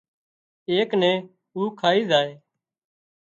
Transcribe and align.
ايڪ 0.69 0.89
نين 1.01 1.17
اُو 1.55 1.61
کائي 1.79 2.01
زائي 2.09 2.31